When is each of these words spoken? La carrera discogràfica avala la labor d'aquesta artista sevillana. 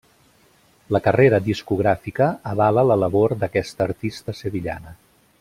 La 0.95 1.01
carrera 1.07 1.39
discogràfica 1.47 2.31
avala 2.53 2.85
la 2.93 2.99
labor 3.03 3.37
d'aquesta 3.45 3.87
artista 3.87 4.37
sevillana. 4.41 4.97